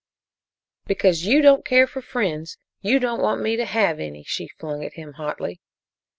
[0.87, 4.83] "Because you don't care for friends, you don't want me to have any!" she flung
[4.83, 5.61] at him hotly.